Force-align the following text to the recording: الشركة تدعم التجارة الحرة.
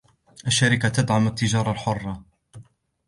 الشركة 0.47 0.89
تدعم 0.89 1.27
التجارة 1.27 1.71
الحرة. 1.71 2.23